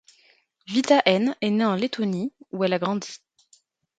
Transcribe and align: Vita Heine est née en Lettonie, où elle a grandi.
Vita 0.65 1.03
Heine 1.05 1.35
est 1.41 1.51
née 1.51 1.63
en 1.63 1.75
Lettonie, 1.75 2.33
où 2.51 2.63
elle 2.63 2.73
a 2.73 2.79
grandi. 2.79 3.19